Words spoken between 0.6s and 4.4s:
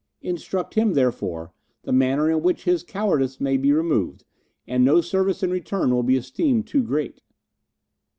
him, therefore, the manner in which this cowardice may be removed,